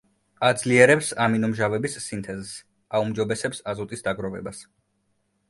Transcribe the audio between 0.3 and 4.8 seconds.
აძლიერებს ამინომჟავების სინთეზს, აუმჯობესებს აზოტის დაგროვებას.